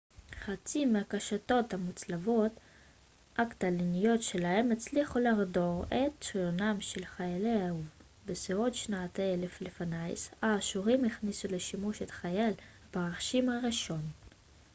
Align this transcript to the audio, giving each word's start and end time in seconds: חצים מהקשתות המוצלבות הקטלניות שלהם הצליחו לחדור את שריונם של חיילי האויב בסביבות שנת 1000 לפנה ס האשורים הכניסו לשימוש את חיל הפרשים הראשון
חצים 0.45 0.93
מהקשתות 0.93 1.73
המוצלבות 1.73 2.51
הקטלניות 3.37 4.23
שלהם 4.23 4.71
הצליחו 4.71 5.19
לחדור 5.19 5.83
את 5.85 6.23
שריונם 6.23 6.77
של 6.79 7.05
חיילי 7.05 7.51
האויב 7.61 7.87
בסביבות 8.25 8.75
שנת 8.75 9.19
1000 9.19 9.61
לפנה 9.61 10.15
ס 10.15 10.29
האשורים 10.41 11.05
הכניסו 11.05 11.47
לשימוש 11.51 12.01
את 12.01 12.11
חיל 12.11 12.53
הפרשים 12.89 13.49
הראשון 13.49 14.01